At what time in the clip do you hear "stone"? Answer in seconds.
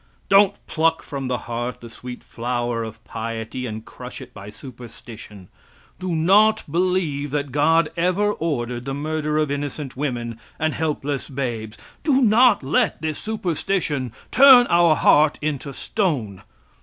15.71-16.41